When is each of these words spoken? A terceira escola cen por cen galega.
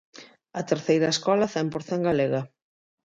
A 0.59 0.61
terceira 0.71 1.13
escola 1.15 1.51
cen 1.53 1.67
por 1.73 1.81
cen 1.87 2.01
galega. 2.07 2.41